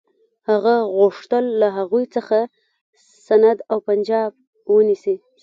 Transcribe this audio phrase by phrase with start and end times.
[0.49, 2.37] هغه غوښتل له هغوی څخه
[3.25, 4.31] سند او پنجاب
[4.73, 5.15] ونیسي.